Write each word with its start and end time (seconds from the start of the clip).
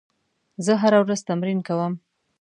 زه 0.65 0.73
هره 0.81 0.99
ورځ 1.03 1.19
تمرین 1.29 1.59
کوم. 1.67 1.93